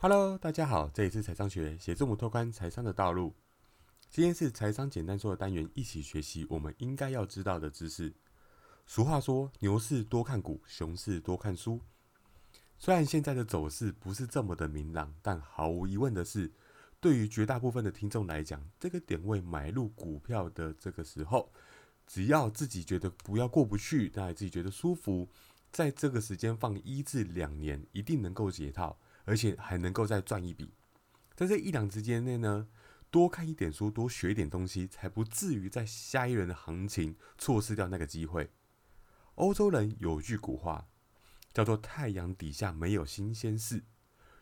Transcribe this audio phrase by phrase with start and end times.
[0.00, 3.34] Hello，大家好，这里是财商学，写字母拓宽财商的道路。
[4.08, 8.14] 今天是财商简单说的单元，一起学习我们应该要知道的知识。
[8.86, 11.80] 俗话说，牛市多看股，熊市多看书。
[12.78, 16.52] 虽然现在的走势不是这么的明朗，但毫无疑问的是，
[17.00, 21.50] 对于绝大部分的听众来讲，这个点位买入股票的这个时候，
[22.06, 25.28] 只要自己觉得不要过不去，那自己觉得舒服，
[25.72, 28.96] 在这个时间放一至两年，一定能够解套。
[29.28, 30.72] 而且还能够再赚一笔，
[31.36, 32.66] 在这一两之间内呢，
[33.10, 38.50] 多看一点书，多学一点东西，才不至于在下一轮的行情错失掉那个机会。
[39.34, 40.88] 欧洲人有句古话，
[41.52, 43.84] 叫做“太阳底下没有新鲜事”，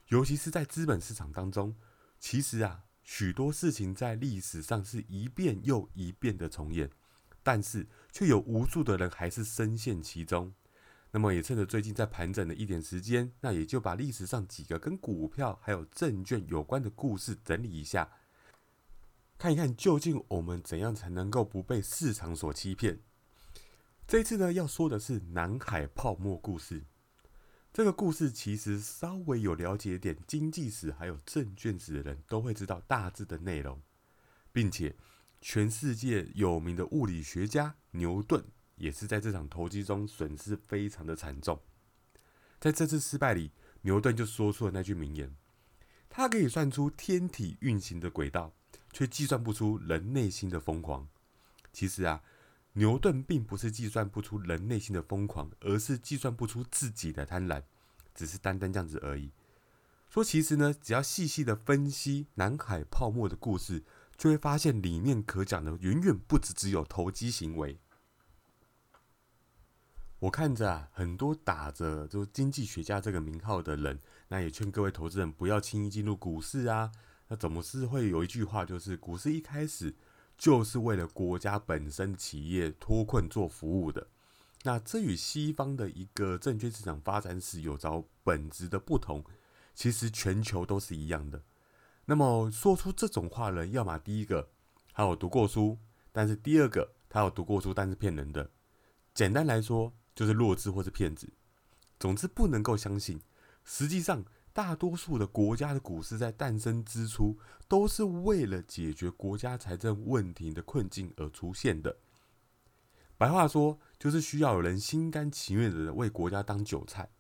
[0.07, 1.75] 尤其是在资本市场当中，
[2.21, 6.89] 其实啊，许多事情在历史上是一遍又一遍的重演，
[7.43, 10.55] 但是却有无数的人还是深陷其中。
[11.17, 18.13] 那么也趁着最近在盘整的一点时间，那也就把历史上几个跟股票还有证券有关的故事整理一下，
[19.39, 23.01] 看一看究竟我们怎样才能够不被市场所欺骗。
[24.07, 26.85] 这一次呢，要说的是南海泡沫故事。
[27.73, 33.81] 这个故事其实稍微有了解点经济史还有证券史的人都会知道大致的内容，
[34.53, 34.95] 并且
[35.41, 38.45] 全世界有名的物理学家牛顿。
[38.77, 41.61] 也是在这场投机中损失非常的惨重。
[42.59, 43.51] 在这次失败里，
[43.83, 45.35] 牛顿就说出了那句名言
[46.09, 48.55] ：“他可以算出天体运行的轨道，
[48.93, 51.07] 却计算不出人内心的疯狂。”
[51.73, 52.23] 其实啊，
[52.73, 57.63] 牛顿并不是计算不出人内心的疯狂，而是计算不出自己的贪婪，
[58.15, 59.31] 只是单单这样子而已。
[60.09, 63.83] 说其实呢，只要细细的分析南海泡沫的故事，
[64.17, 67.79] 就会发现里面可讲的远远不止只有投机行为。
[70.21, 76.91] 我看着啊，很多打着就经济学家这个名号的人，那也劝各位投资人不要轻易进入股市啊。
[77.29, 79.95] 那怎么是会有一句话，就是股市一开始
[80.39, 84.07] 就是为了国家本身企业脱困做服务的。
[84.63, 89.23] 那这与西方的一个证券市场发展史有着本质的不同。
[89.75, 91.43] 其实全球都是一样的。
[92.07, 94.49] 那么说出这种话人，要么第一个
[94.95, 95.77] 他有读过书，
[96.11, 98.51] 但是第二个他有读过书但是骗人的。
[99.13, 99.93] 简单来说。
[100.17, 101.29] 就是弱智或是骗子，
[102.01, 103.21] 总之不能够相信。
[103.65, 107.37] 实际上，大多数的国家的股市在诞生之初，
[107.69, 111.99] 都是为了解决国家财政问题的困境而出现的。
[113.19, 117.11] 白话说，就是需要有人心甘情愿的为国家当韭菜。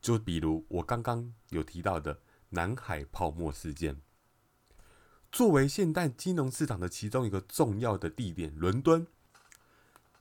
[0.00, 2.20] 就比如我刚刚有提到的
[2.50, 4.00] 南海泡沫事件，
[5.32, 9.04] 作为现代金融市场的其中一个重要的地点，伦敦。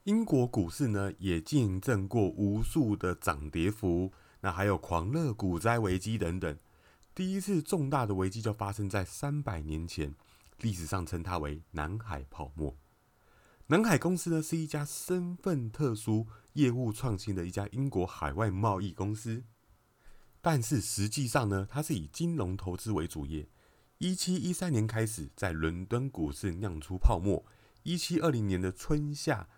[0.07, 6.57] 英国股市呢，也见证过无数的涨跌幅，那还有狂热股灾危机等等。
[7.13, 10.15] 第一次重大的危机就发生在三百年前，
[10.61, 12.77] 历史上称它为南海泡沫。
[13.65, 19.43] 南海公司呢，是一家身份特殊、业务创新的一家英国海外贸易公司，
[20.39, 23.49] 但是实际上呢，它是以金融投资为主业。
[23.97, 27.45] 一七一三年开始在伦敦股市酿出泡沫，
[27.83, 29.49] 一七二零年的春夏。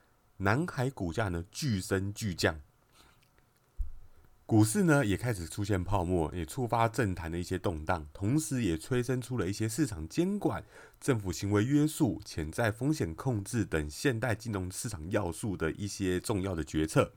[0.42, 2.62] 南海股价呢巨升巨降，
[4.46, 10.64] 股市呢也开始出现泡沫，也触发政坛的一些动荡，同时也催生出了一些市场监管、
[11.00, 17.12] 政府行为约束、潜在风险控制等现代金融市场要素的一些重要的决策。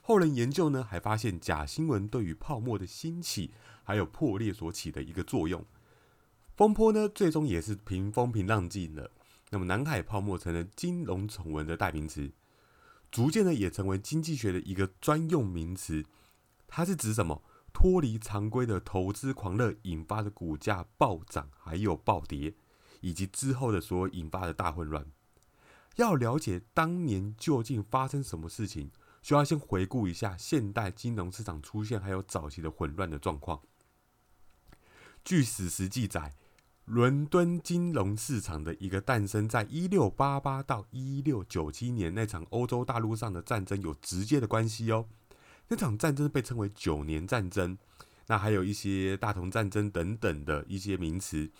[0.00, 3.52] 后人研究呢，还发现假新闻对于泡沫的兴起
[3.84, 5.62] 还有破裂所起的一个作用。
[6.56, 9.10] 风波呢，最终也是平风平浪静了。
[9.50, 12.30] 那么，南海泡沫成了金融丑闻的代名词，
[13.10, 16.04] 逐渐的也成为经济学的一个专用名词。
[16.66, 17.42] 它是指什么？
[17.72, 22.54] 脱离常规的投资狂热引发的股价暴涨，还有暴跌，
[23.00, 25.06] 以及之后的所有引发的大混乱。
[25.96, 28.90] 要了解当年究竟发生什么事情，
[29.22, 33.62] 需要先回顾一下现代金融市场出现还有早期的混乱的状况。
[35.24, 36.34] 据史实记载。
[36.88, 45.04] 伦敦金融市场的一个诞生，在一六八八到一六九七年那场欧洲大陆上的战争有直接的关系哦。
[45.68, 47.76] 那场战争被称为九年战争，
[48.28, 51.50] 那还有一些大同战争等等的一些名词。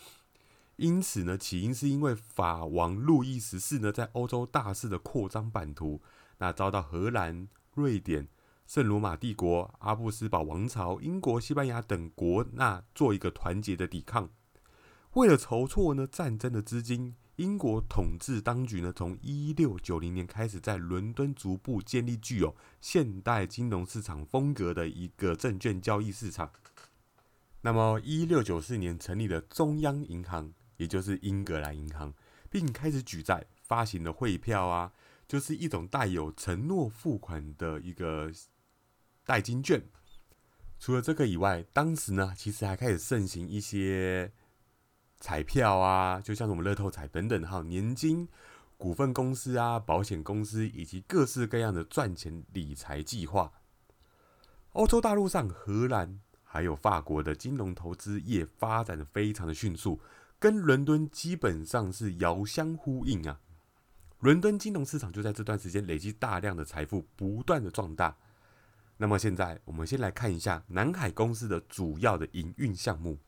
[0.76, 6.00] 因此呢，起因是因为法王路易十四呢，在欧洲大肆的扩张版图，
[6.38, 8.28] 那遭到荷兰、瑞典、
[8.66, 14.30] 圣罗马帝国、阿布斯堡王朝、英国、西班牙等国那做一个团结的抵抗。
[15.18, 26.52] 为了筹措呢战争的资金，英国统治当局呢从一六九零年开始在伦敦逐步建立具有现代金融市场风格的一个证券交易市场。
[27.62, 32.14] 那么，一六九四年成立了中央银行，也就是英格兰银行，
[32.48, 34.92] 并开始举债，发行了汇票啊，
[35.26, 38.30] 就是一种带有承诺付款的一个
[39.24, 39.82] 代金券。
[40.78, 44.30] 除了这个以外，当时呢，其实还开始盛行一些
[45.20, 48.28] 彩票啊，就像我们乐透彩等等，还有年金、
[48.76, 53.52] 股份公司啊、保险公司以及各式各样的赚钱理财计划。
[54.72, 56.20] 欧洲大陆上，荷兰。
[56.50, 60.00] 还有法国的金融投资业发展的非常的迅速，
[60.38, 63.38] 跟伦敦基本上是遥相呼应啊。
[64.20, 68.16] 伦敦金融市场就在这段时间累积大量的财富，不断的壮大。
[68.96, 73.18] 那么现在我们先来看一下南海公司的主要的营运项目。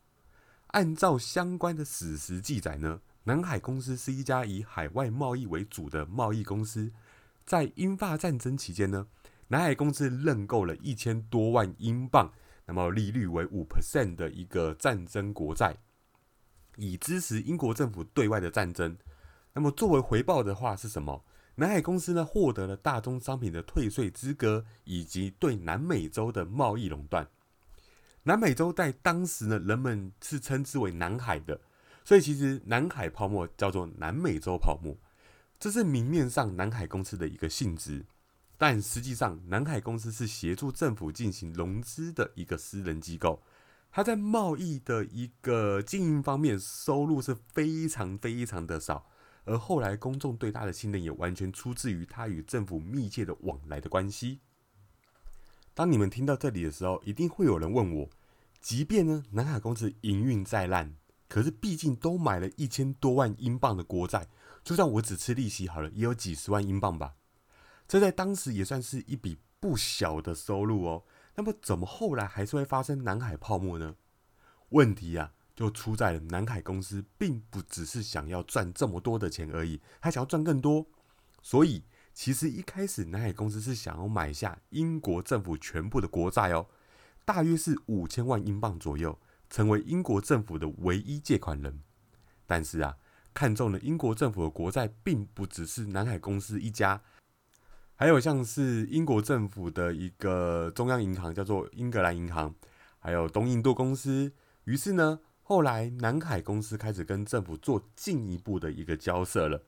[0.71, 6.91] 按照相关的史实记载呢，南海公司是一家以海外贸易为主的贸易公司。
[7.45, 9.07] 在英法战争期间呢，
[9.49, 12.31] 南海公司认购了一千多万英镑。
[12.67, 15.75] 那么利率为五 percent 的一个战争国债，
[16.77, 18.97] 以支持英国政府对外的战争。
[19.53, 21.25] 那么作为回报的话是什么？
[21.55, 27.27] 南海公司呢获得了大宗商品的退税资格，以及对南美洲的贸易垄断。
[28.23, 31.59] 南美洲在当时呢，人们是称之为南海的，
[32.05, 34.95] 所以其实南海泡沫叫做南美洲泡沫，
[35.59, 38.05] 这是明面上南海公司的一个性质。
[38.57, 43.41] 但实际上，南海公司是协助政府进行融资的一个私人机构。
[43.91, 49.07] 它在贸易的一个经营方面，收入是非常非常的少。
[49.45, 54.39] 而后来公众对它的信任，也完全出自于它与政府密切的往来的关系。
[55.73, 58.09] 当你们听到这里的时候，一定会有人问我：，
[58.59, 60.95] 即便呢南海公司营运再烂，
[61.27, 64.27] 可是毕竟都买了一千多万英镑的国债，
[64.63, 67.15] 就算我只吃利息好了，也有几十万英镑吧。
[67.87, 71.03] 这在当时也算是一笔不小的收入哦。
[71.35, 73.95] 那么，怎么后来还是会发生南海泡沫呢？
[74.69, 80.85] 问题啊，就出在了南海公司并不只是想要赚这么多的钱而已，还想要赚更多。
[81.41, 81.83] 所以，
[82.13, 86.67] 其实一开始南海公司是想要买下英国政府全部的国债哦，
[87.25, 89.17] 大约是五千万英镑左右，
[89.49, 91.81] 成为英国政府的唯一借款人。
[92.45, 92.97] 但是啊，
[93.33, 97.01] 看中了英国政府的国债，并不只是南海公司一家。
[97.95, 102.53] 还有像是英国政府的一个中央银行，叫做英格兰银行，
[102.99, 104.33] 还有东印度公司。
[104.65, 109.63] 于是呢，后来南海公司开始跟政府做进一步的一个交涉了，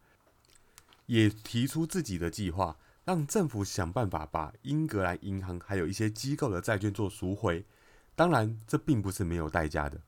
[1.05, 7.65] 也提出自己的计划，让政府想办法把英格兰银行还有一些机构的债券做赎回。
[8.15, 10.01] 当然，这并不是没有代价的。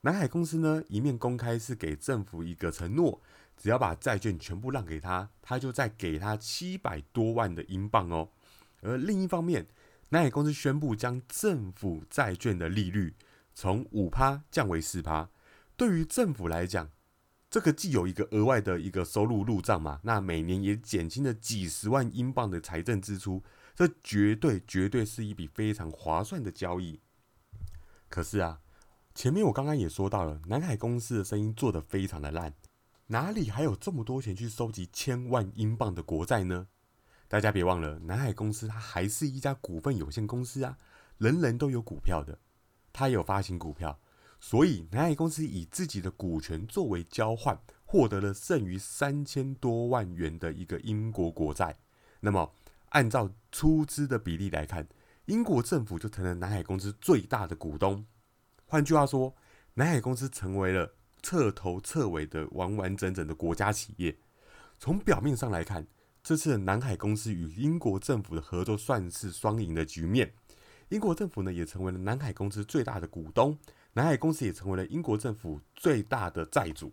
[0.00, 3.20] 南海公司呢，一面公开是给政府一个承诺。
[3.56, 8.28] 只要把债券全部让给他，他就再给他七百多万的英镑哦。
[8.82, 9.68] 而另一方面，
[10.08, 13.14] 南海公司宣布将政府债券的利率
[13.54, 15.30] 从五趴降为四趴。
[15.76, 16.90] 对于政府来讲，
[17.54, 23.44] 这个既有一个额外的一个收入入账嘛，那每年也减轻了几十万英镑的财政支出，
[23.76, 27.00] 这绝对绝对是一笔非常划算的交易。
[28.08, 28.58] 可是啊，
[29.14, 32.52] 前面我刚刚也说到了，南海公司的生意做得非常的烂。
[33.06, 36.66] 哪里还有这么多钱去收集千万英镑的国债呢？
[37.28, 40.76] 大家别忘了，南海公司它还是一家股份有限公司啊，
[41.18, 42.36] 人人都有股票的，
[42.92, 44.00] 它有发行股票，
[44.46, 51.74] 所以南海公司以自己的股权作为交换，获得了剩余三千多万元的一个英国国债。
[52.20, 52.52] 那么，
[52.90, 54.86] 按照出资的比例来看，
[55.24, 58.04] 英国政府就成了南海公司最大的股东。
[58.66, 59.34] 换句话说，
[59.72, 60.94] 南海公司成为了。
[61.22, 64.14] 彻头彻尾的完完整整的国家企业，
[64.78, 65.86] 从表面上来看，
[66.22, 70.34] 这次南海公司与英国政府的合作算是双赢的局面。
[70.88, 73.58] 英国政府呢也成为了南海公司最大的股东，
[73.94, 76.92] 南海公司也成为了英国政府最大的债主。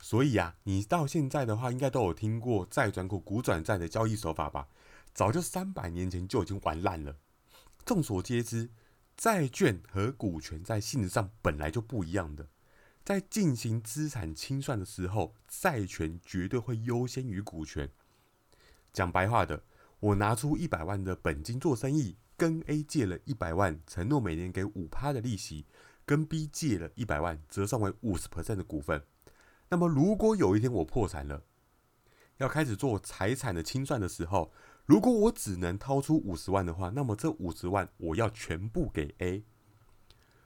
[0.00, 4.68] 所以啊，你到现在的话，应该都有听过债转股、股转债的交易手法吧？
[5.14, 7.16] 早就三百年前就已经玩烂了。
[7.84, 8.70] 众所皆知，
[9.16, 12.48] 债券和股权在性质上本来就不一样的。
[13.04, 17.90] 在进行资产清算的时候，债权绝对会优先于股权。
[18.92, 19.62] 讲白话的，
[20.00, 25.66] 我拿出一百万的本金做生意，跟 A 借了一百万，承诺每年给五趴的利息；
[26.04, 29.04] 跟 B 借了一百万，折算为五十 percent 的股份。
[29.68, 31.44] 那么，如果有一天我破产了，
[32.38, 34.52] 要开始做财产的清算的时候，
[34.84, 39.44] 如果我只能掏出五十万的话，那么这五十万我要全部给 A。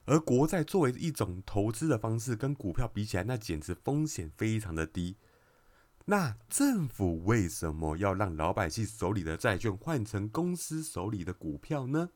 [0.04, 5.16] 而国债作为一种投资的方式，跟股票比起来，那简直风险非常的低。
[6.10, 12.08] 那政府为什么要让老百姓手里的债券换成公司手里的股票呢？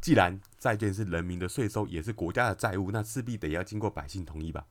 [0.00, 4.66] 既然债券是人民的税收，也是国家的债务，那势必得要经过百姓同意吧。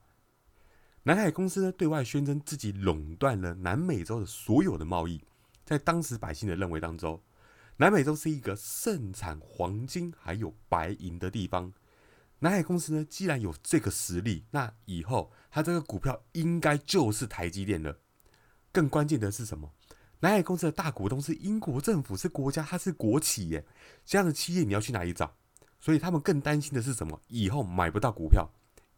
[1.04, 5.22] 南海公司呢，对外宣称自己垄断了南美洲的所有的贸易，
[5.64, 7.22] 在当时百姓的认为当中，
[7.76, 11.72] 南美洲是一个盛产黄金还有白银的地方。
[12.44, 17.98] 南海公司呢，既然有这个实力，那以后它这个股票应该就是台积电了。
[18.70, 19.72] 更关键的是什么？
[20.20, 23.64] 南海公司的大股东是英国政府，是国家，它是国企耶。
[24.04, 25.34] 这样的企业你要去哪里找？
[25.80, 27.18] 所以他们更担心的是什么？
[27.28, 28.46] 以后买不到股票，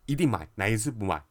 [0.07, 1.23] 一定买，哪一次不买？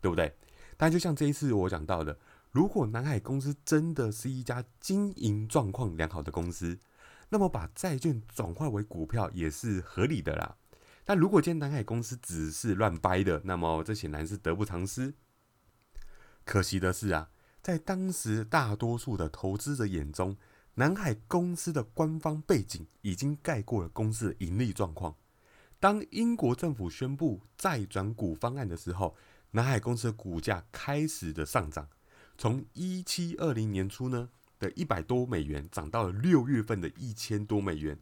[0.00, 0.36] 对不对？
[0.76, 2.18] 但就像这一次我讲到的，
[2.50, 6.76] 如果南海公司真的是一家经营状况良好的公司，
[7.28, 10.56] 那么把债券转换为股票也是合理的啦。
[11.04, 15.14] 但如果今天南海公司只是乱掰的，那么这显然是得不偿失。
[16.44, 17.30] 可惜的是啊，
[17.62, 20.36] 在当时大多数的投资者眼中，
[20.74, 25.16] 南海公司的官方背景已经盖过了公司的盈利状况。
[25.78, 29.16] 当英国政府宣布再转股方案的时候，
[29.52, 31.88] 南海公司的股价开始的上涨，
[32.38, 34.28] 从一七二零年初呢
[34.58, 37.98] 的一百多美元涨到了六月份的一千多美元。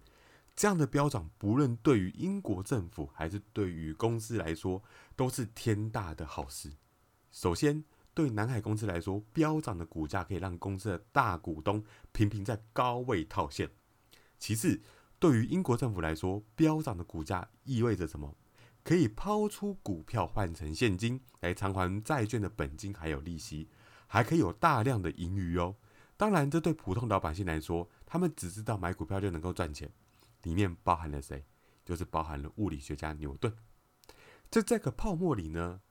[0.58, 4.82] 这样的飙涨，不论对于英国政府还是对于公司来说，
[5.14, 6.72] 都是天大的好事。
[7.30, 13.68] 首先，对南海公司来说，飙涨的股价可以让公司的大股东频频在高位套现；
[14.40, 14.82] 其次，
[15.20, 18.34] 对于英国政府来说，飙涨的股价意味着什么？
[18.82, 23.68] 可以抛出股票换成现金来偿还债券的本金，还有利息，
[24.08, 25.76] 还可以有大量的盈余哦。
[26.16, 29.88] 当然，这对普通老百姓来说，他们只知道买股票就能够赚钱，
[30.48, 31.44] 里面包含了谁？
[31.84, 33.54] 就是包含了物理学家牛顿。
[34.50, 35.82] 在这个泡沫里呢，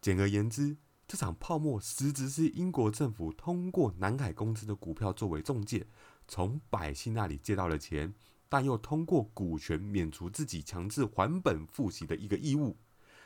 [0.00, 5.86] 简而言之，这场泡沫实质是英国政府通过南海公司的股票作为中介，
[6.26, 8.12] 从百姓那里借到了钱。
[8.48, 12.76] 但又通过股权免除自己强制还本付息的一个义务，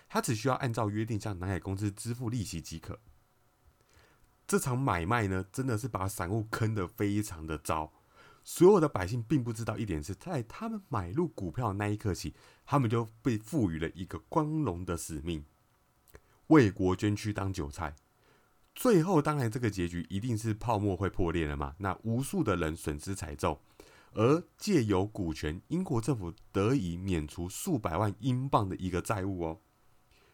[0.06, 3.00] 他只需要按照约定向南海公司支付利息即可。
[4.46, 7.94] 这场买卖呢，真的是把散户坑得非常的糟。
[8.44, 12.34] 所有的百姓并不知道一点是在他们买入股票那一刻起，
[12.66, 15.44] 他们就被赋予了一个光荣的使命：
[16.48, 17.96] 为国捐躯当韭菜。
[18.74, 21.74] 最后，当然这个结局一定是泡沫会破裂了嘛？
[21.78, 23.58] 那无数的人损失惨重。
[24.12, 29.60] 而借由股权，英国政府得以免除数百万英镑的一个债务哦。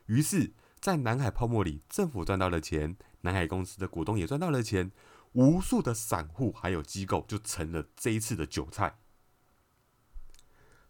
[0.07, 4.90] 于是，在南海泡沫里，政府赚到了钱，南海公司的股东也赚到了钱，
[5.33, 8.99] 无数的散户还有机构就成了这一次的韭菜。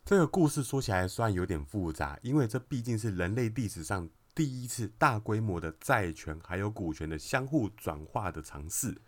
[0.04, 9.00] 这个故事说起来虽然有点复杂，因为这毕竟是人类历史上第一次大规模的债权还有股权的相互转化的尝试。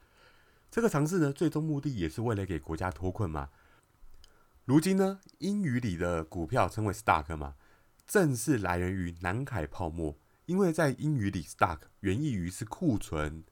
[0.70, 3.50] 这个尝试呢，最终目的也是为了给国家脱困嘛。
[4.64, 7.56] 如今呢，英语里的股票称为 stock 嘛，
[8.06, 10.16] 正是来源于南海泡沫。
[10.46, 13.44] 因为在英语里，stock 原意于是库存、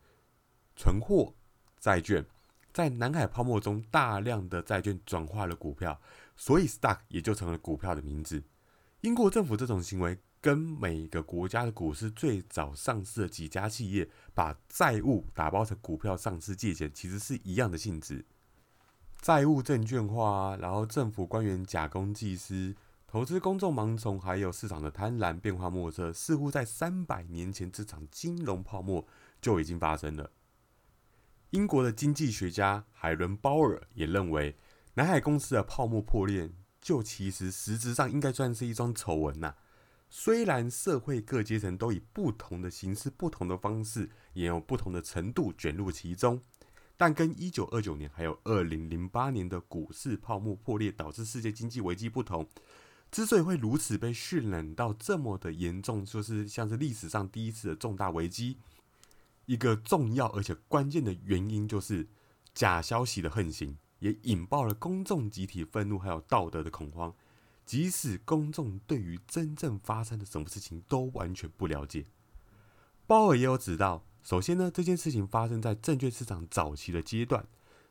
[0.76, 1.34] 存货、
[1.80, 2.24] 债券，
[2.72, 5.98] 在南海泡沫中，大量的债券转化了股票，
[6.36, 8.42] 所以 stock 也就成了股票的名字。
[9.00, 18.26] 英国政府这种行为，跟每个国家的股市最早上市的几家企业把债务打包成股票上市借钱，其实是一样的性质。
[19.22, 22.74] 债务证券化，然后政府官员假公济私，
[23.06, 29.06] 投资公众盲从，还有市场的贪婪变化莫测，似乎在三百年前这场金融泡沫
[29.40, 30.30] 就已经发生了。
[31.50, 34.56] 英国的经济学家海伦·鲍尔也认为，
[34.94, 36.48] 南海公司的泡沫破裂，
[36.80, 39.56] 就其实实质上应该算是一桩丑闻呐。
[40.08, 46.40] 虽然社会各阶层都以不同的形式、不同的方式，也有不同的程度卷入其中。
[46.96, 52.46] 但跟一九二九年还有二零零八年的股市泡沫破裂导致世界经济危机不同，
[53.10, 58.58] 之所以会如此被渲染到这么的严重，就是像是历史上第一次的重大危机。
[59.50, 62.06] 一个重要而且关键的原因就是
[62.54, 67.12] 假消息的横行，也引爆了公众集体愤怒还有道德的恐慌。
[67.66, 72.06] 即使公众对于真正发生的什么事情都完全不了解，
[73.08, 74.04] 鲍尔也有指到。
[74.22, 77.44] 首先呢，这件事情发生在证券市场早期的阶段，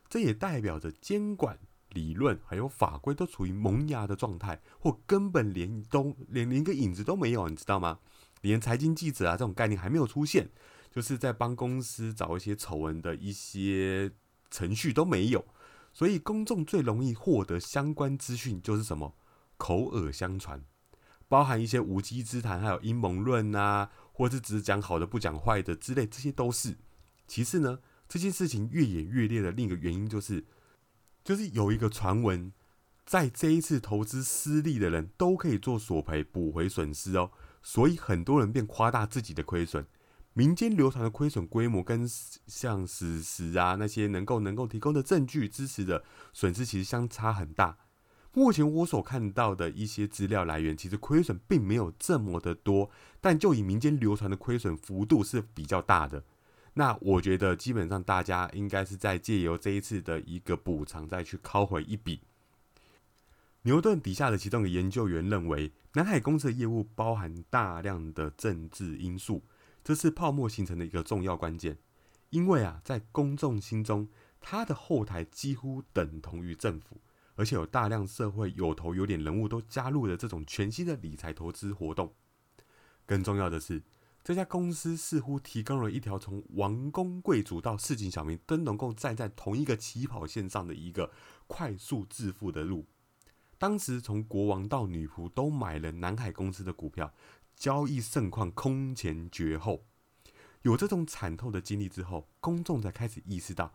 [0.08, 1.58] 这也代表着监管
[1.90, 7.98] 理论还有法规都处于萌芽的状态，或根本连都连连个影子都没有，你知道吗？
[8.40, 10.48] 连财经记者啊这种概念还没有出现，
[10.90, 14.10] 就是在帮公司找一些丑闻的一些
[14.50, 15.44] 程序都没有，
[15.92, 19.14] 所以公众最容易获得相关资讯就是什么
[19.56, 20.64] 口耳相传，
[21.28, 23.90] 包含一些无稽之谈，还有阴谋论啊。
[24.12, 26.76] 或是只讲好的不讲坏的之类，这些都是。
[27.26, 30.44] 其次呢，这件事情越演越烈的另一个原因就是，
[31.24, 32.52] 就是有一个传闻，
[33.06, 37.30] 在这一次投资失利的人都可以做索赔补回损失哦，
[37.62, 39.86] 所以很多人便夸大自己的亏损。
[40.32, 42.08] 民间流传的亏损规模跟
[42.46, 47.76] 像史实啊那些能够能够提供的证据支持的损失其实相差很大。
[48.32, 52.88] 目前我所看到的一些资料来源，其实亏损并没有这么的多，
[53.20, 56.22] 但就以民间流传的亏损幅度是比较大的。
[56.74, 62.20] 那我觉得基本上大家应该是在借由这一次的一个补偿，再去拷回一笔。
[63.62, 69.42] 牛顿底下的其中一个研究员认为，南海公司的业务包含大量的政治因素。
[69.82, 71.78] 这是泡沫形成的一个重要关键，
[72.30, 74.08] 因为啊，在公众心中，
[74.40, 77.00] 它的后台几乎等同于政府，
[77.34, 82.14] 而且有大量社会有头有脸人物都加入了这种全新的理财投资活动。
[83.06, 83.82] 更重要的是，
[84.22, 91.10] 这家公司似乎提供了一条从王公贵族到市井小民都能够站在同一个起跑线上的一个
[91.46, 92.86] 快速致富的路。
[93.58, 97.12] 当时，从国王到女仆都买了南海公司的股票。
[97.60, 99.84] 交易盛况空前绝后，
[100.62, 103.74] 有这种惨痛的经历之后，公众才开始意识到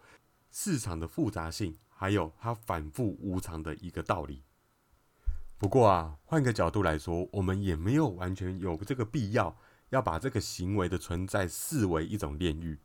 [0.52, 4.42] 市场的复杂性，还有它反复无常的一个道理。
[5.60, 9.56] 不过啊，换个角度来说，我们也没有完全有这个必要
[9.90, 12.80] 要把这个行为的存在视为一种炼狱。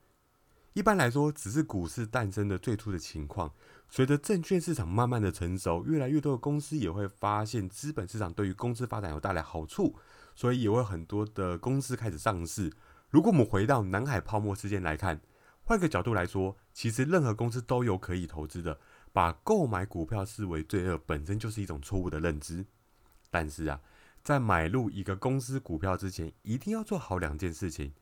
[0.74, 3.50] 一般来说，只是股市诞生的最初的情况。
[3.88, 9.96] 随着证券市场慢慢的成熟，越来越多的公司也会发现资本市场对于公司发展有带来好处。
[10.34, 12.72] 所以也会很多的公司开始上市。
[13.10, 15.20] 如果我们回到南海泡沫事件来看，
[15.62, 18.78] 换个角度来说，其实任何公司都有可以投资的。
[19.12, 22.64] 把购买股票视为罪恶，本身就是一种错误的认知。
[23.28, 23.80] 但是啊，
[24.22, 27.92] 在买入一个公司股票之前，一定要做好两件事情：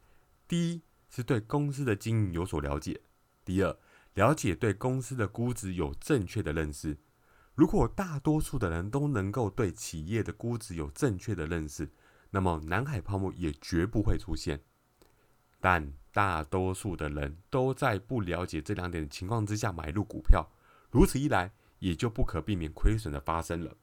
[0.47, 3.01] 第一，是对公司的经营有所了解；
[3.43, 3.75] 第二，
[4.13, 6.99] 了解对公司的估值有正确的认识。
[7.55, 11.91] 如果大多数的人都能够对企业的估值有正确的认识，
[12.31, 14.61] 那么南海泡沫也绝不会出现，
[15.61, 20.49] 但大多数的人都在不了解这两点的情况之下买入股票，
[20.91, 23.77] 如此一来，也就不可避免亏损的发生了。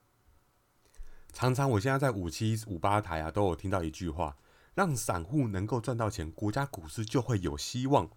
[1.34, 4.38] 常常我现在在五七五八台啊，都有听到一句话：
[4.74, 8.10] 让散户能够赚到钱，国家股市就会有希望。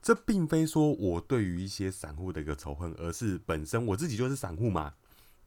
[0.00, 4.94] 这并非说我对于一些散户的一个仇恨，而是本身我自己就是散户嘛。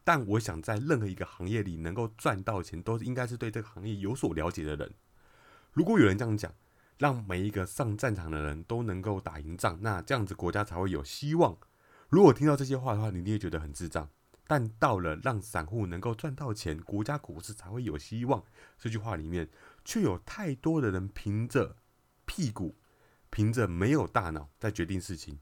[0.04, 4.92] 但我想在任何一个行业里能够赚到钱，都应该是对这个行业有所了解的人。
[5.74, 6.54] 如果有人这样讲，
[6.98, 11.58] 让每一个上战场的人都能够打赢仗，那这样子国家才会有希望。
[12.10, 14.10] 如果听到这些话的话，你也觉得很智障。
[14.48, 18.44] 但到了让散户能够赚到钱，国家股市才会有希望
[18.78, 19.48] 这句话里面，
[19.86, 21.78] 却有太多的人凭着
[22.26, 22.76] 屁股，
[23.30, 25.40] 凭着没有大脑在决定事情。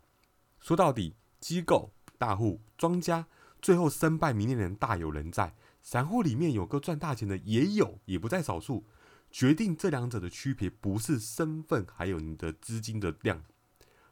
[0.60, 3.26] 说到底，机构、大户、庄家。
[3.62, 8.86] 最后身败名裂的人大有人在，散户里面有个赚大钱的也有，也不在少数。
[9.32, 13.44] 决定这两者的区别，不是身份，还有你的资金的量，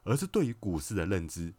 [0.04, 1.54] 而是对于股市的认知。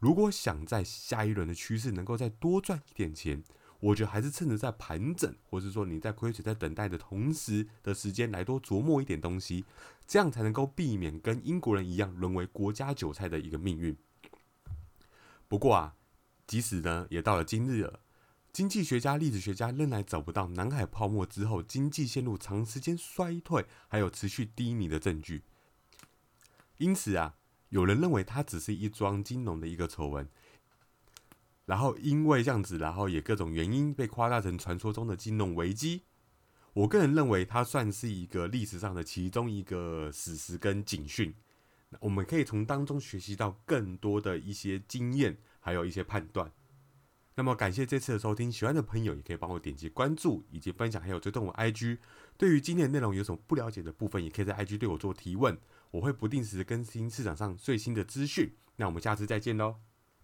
[0.00, 3.44] 如果想在下一轮的趋势能够再多赚一点钱，
[3.78, 9.64] 我觉得还是趁着在盘整，或是说你在亏损、在等待的同时的时间来多琢磨一点东西，
[10.06, 13.96] 这样才能够避免跟英国人一样沦为国家韭菜的一个命运。
[15.46, 15.94] 不过啊。
[16.46, 18.00] 即使呢，也到了今日了，
[18.52, 25.42] 经济学家、历史学家仍然找不到南海泡沫之后经济陷入长时间衰退，还有持续低迷的证据。
[26.76, 27.36] 因此啊，
[27.70, 30.28] 有人认为它只是一桩金融的一个丑闻，
[31.64, 36.02] 然后因为这样子，然后也各种原因被夸大成传说中的金融危机。
[36.74, 41.32] 我个人认为，它算是一个历史上的其中一个史实跟警讯，
[42.00, 45.38] 我们可以从当中学习到更多的一些经验。
[45.64, 46.52] 还有一些判断。
[47.36, 51.98] 那么感谢这次的收听，喜欢的朋友也可以帮我点击关注以及分享，还有追踪我 IG。
[52.36, 55.58] 对于今天的内容有什么不了解的部分，也可以在 IG 对我做提问，
[55.90, 58.54] 我会不定时更新市场上最新的资讯。
[58.76, 59.76] 那我们下次再见喽。